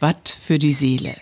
Watt 0.00 0.28
für 0.28 0.58
die 0.58 0.72
Seele. 0.72 1.16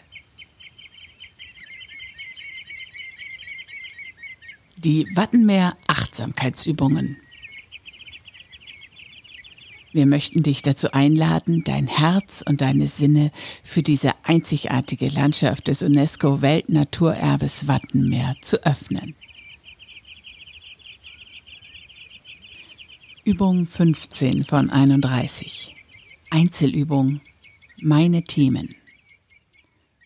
Die 4.77 5.07
Wattenmeer 5.15 5.77
Achtsamkeitsübungen. 5.89 7.17
Wir 9.93 10.07
möchten 10.07 10.43
dich 10.43 10.63
dazu 10.63 10.93
einladen, 10.93 11.65
dein 11.65 11.89
Herz 11.89 12.45
und 12.47 12.61
deine 12.61 12.87
Sinne 12.87 13.33
für 13.65 13.83
diese 13.83 14.13
einzigartige 14.23 15.09
Landschaft 15.09 15.67
des 15.69 15.83
UNESCO 15.83 16.43
Weltnaturerbes 16.43 17.67
Wattenmeer 17.67 18.37
zu 18.41 18.65
öffnen. 18.65 19.17
Übung 23.25 23.67
15 23.67 24.45
von 24.45 24.71
31. 24.71 25.75
Einzelübung. 26.31 27.21
Meine 27.83 28.25
Themen. 28.25 28.75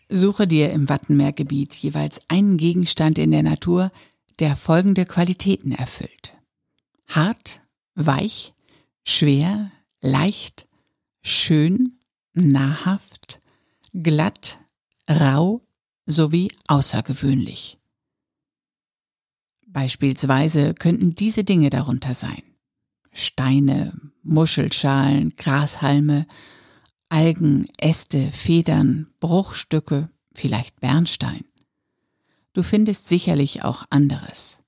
Suche 0.07 0.47
dir 0.47 0.71
im 0.71 0.87
Wattenmeergebiet 0.87 1.73
jeweils 1.75 2.19
einen 2.29 2.57
Gegenstand 2.57 3.17
in 3.17 3.31
der 3.31 3.43
Natur, 3.43 3.91
der 4.39 4.55
folgende 4.55 5.05
Qualitäten 5.05 5.71
erfüllt. 5.71 6.35
Hart, 7.07 7.61
weich, 7.95 8.53
schwer, 9.03 9.71
leicht, 10.01 10.67
schön, 11.21 11.99
nahrhaft, 12.33 13.39
glatt, 13.93 14.59
rau 15.09 15.61
sowie 16.05 16.51
außergewöhnlich. 16.67 17.77
Beispielsweise 19.67 20.73
könnten 20.73 21.15
diese 21.15 21.43
Dinge 21.43 21.69
darunter 21.69 22.13
sein. 22.13 22.43
Steine, 23.11 23.93
Muschelschalen, 24.23 25.35
Grashalme, 25.35 26.27
Algen, 27.09 27.67
Äste, 27.77 28.31
Federn, 28.31 29.07
Bruchstücke, 29.19 30.09
vielleicht 30.33 30.79
Bernstein. 30.79 31.45
Du 32.53 32.63
findest 32.63 33.07
sicherlich 33.07 33.63
auch 33.63 33.85
anderes. 33.89 34.59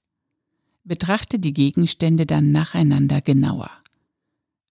Betrachte 0.84 1.40
die 1.40 1.54
Gegenstände 1.54 2.26
dann 2.26 2.52
nacheinander 2.52 3.22
genauer. 3.22 3.72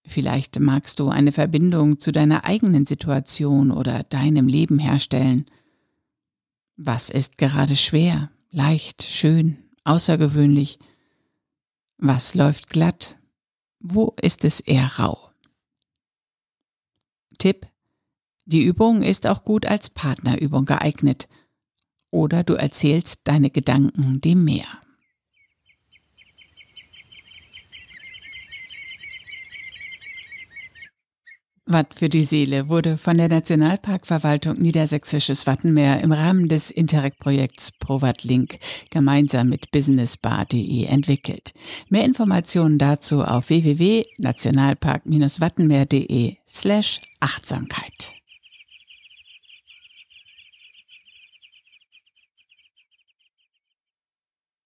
Vielleicht 0.07 0.61
magst 0.61 1.01
du 1.01 1.09
eine 1.09 1.33
Verbindung 1.33 1.99
zu 1.99 2.13
deiner 2.13 2.45
eigenen 2.45 2.87
Situation 2.87 3.73
oder 3.73 4.05
deinem 4.05 4.47
Leben 4.47 4.79
herstellen. 4.79 5.47
Was 6.77 7.11
ist 7.11 7.39
gerade 7.39 7.75
schwer, 7.75 8.31
leicht, 8.51 9.03
schön, 9.03 9.59
außergewöhnlich? 9.85 10.79
Was 11.99 12.35
läuft 12.35 12.69
glatt? 12.69 13.17
Wo 13.81 14.15
ist 14.21 14.45
es 14.45 14.61
eher 14.61 14.99
rau? 14.99 15.26
Tipp. 17.39 17.67
Die 18.45 18.63
Übung 18.63 19.03
ist 19.03 19.27
auch 19.27 19.45
gut 19.45 19.67
als 19.67 19.91
Partnerübung 19.91 20.65
geeignet. 20.65 21.29
Oder 22.11 22.45
du 22.45 22.55
erzählst 22.55 23.21
deine 23.25 23.51
Gedanken 23.51 24.21
dem 24.21 24.45
Meer. 24.45 24.67
Watt 31.69 31.95
für 31.95 32.09
die 32.09 32.23
Seele 32.23 32.69
wurde 32.69 32.97
von 32.97 33.19
der 33.19 33.29
Nationalparkverwaltung 33.29 34.57
Niedersächsisches 34.57 35.49
Wattenmeer 35.49 36.01
im 36.01 36.13
Rahmen 36.13 36.49
des 36.49 36.71
Interreg-Projekts 36.71 37.73
ProWatt 37.73 38.23
Link 38.23 38.55
gemeinsam 38.91 39.49
mit 39.49 39.73
businessbar.de 39.73 40.85
entwickelt. 40.85 41.55
Mehr 41.89 42.05
Informationen 42.05 42.79
dazu 42.79 43.25
auf 43.25 43.49
www.nationalpark-wattenmeer.de 43.49 46.37
slash 46.47 47.01
Achtsamkeit. 47.19 48.15